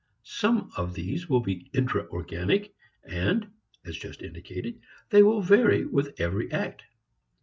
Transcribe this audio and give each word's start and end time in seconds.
Some 0.23 0.71
of 0.77 0.95
these 0.95 1.29
will 1.29 1.41
be 1.41 1.69
intra 1.75 2.07
organic, 2.09 2.73
and 3.03 3.51
(as 3.85 3.95
just 3.99 4.23
indicated) 4.23 4.79
they 5.11 5.21
will 5.21 5.43
vary 5.43 5.85
with 5.85 6.19
every 6.19 6.51
act. 6.51 6.81